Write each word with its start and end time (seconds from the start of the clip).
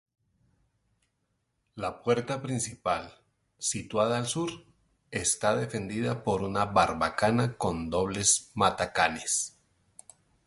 La 1.83 1.91
puerta 2.05 2.37
principal, 2.45 3.03
situada 3.59 4.17
al 4.17 4.25
Sur, 4.25 4.49
está 5.11 5.55
defendida 5.55 6.23
por 6.23 6.41
una 6.41 6.65
barbacana 6.65 7.55
con 7.55 7.91
dobles 7.91 8.49
matacanes. 8.55 9.59